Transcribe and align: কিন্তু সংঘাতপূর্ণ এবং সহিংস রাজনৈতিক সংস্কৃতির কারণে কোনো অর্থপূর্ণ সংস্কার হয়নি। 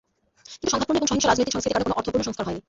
কিন্তু 0.51 0.71
সংঘাতপূর্ণ 0.73 0.97
এবং 1.01 1.07
সহিংস 1.11 1.25
রাজনৈতিক 1.27 1.53
সংস্কৃতির 1.55 1.73
কারণে 1.75 1.87
কোনো 1.87 1.97
অর্থপূর্ণ 1.99 2.23
সংস্কার 2.27 2.45
হয়নি। 2.47 2.59